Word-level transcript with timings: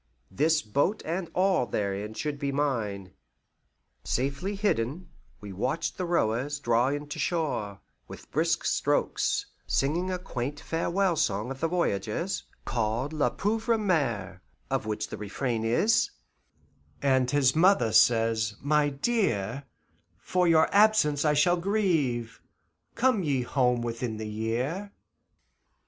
This 0.31 0.63
boat 0.63 1.03
and 1.05 1.29
all 1.35 1.67
therein 1.67 2.15
should 2.15 2.39
be 2.39 2.51
mine. 2.51 3.13
Safely 4.03 4.55
hidden, 4.55 5.09
we 5.41 5.53
watched 5.53 5.95
the 5.95 6.05
rowers 6.07 6.59
draw 6.59 6.87
in 6.87 7.05
to 7.09 7.19
shore, 7.19 7.81
with 8.07 8.31
brisk 8.31 8.65
strokes, 8.65 9.45
singing 9.67 10.09
a 10.11 10.17
quaint 10.17 10.59
farewell 10.59 11.15
song 11.15 11.51
of 11.51 11.59
the 11.59 11.67
voyageurs, 11.67 12.41
called 12.65 13.13
La 13.13 13.29
Pauvre 13.29 13.77
Mere, 13.77 14.41
of 14.71 14.87
which 14.87 15.07
the 15.09 15.17
refrain 15.17 15.63
is: 15.63 16.09
"And 17.03 17.29
his 17.29 17.55
mother 17.55 17.91
says, 17.91 18.55
'My 18.59 18.89
dear, 18.89 19.65
For 20.17 20.47
your 20.47 20.67
absence 20.73 21.23
I 21.25 21.33
shall 21.35 21.57
grieve; 21.57 22.41
Come 22.95 23.21
you 23.21 23.45
home 23.45 23.83
within 23.83 24.17
the 24.17 24.27
year. 24.27 24.93